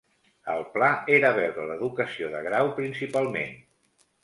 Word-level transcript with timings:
El 0.53 0.63
pla 0.77 0.89
era 1.17 1.31
veure 1.41 1.67
l'educació 1.73 2.33
de 2.33 2.43
grau 2.49 2.73
principalment. 2.81 3.57